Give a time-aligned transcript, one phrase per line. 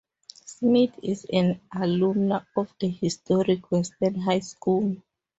[0.45, 4.95] Smith is an alumna of the historic Western High School.